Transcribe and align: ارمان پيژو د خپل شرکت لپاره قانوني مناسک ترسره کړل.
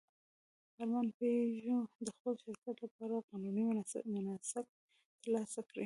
ارمان 0.79 1.07
پيژو 1.17 1.77
د 2.05 2.07
خپل 2.15 2.33
شرکت 2.43 2.75
لپاره 2.85 3.25
قانوني 3.29 3.63
مناسک 3.69 4.65
ترسره 5.23 5.61
کړل. 5.69 5.79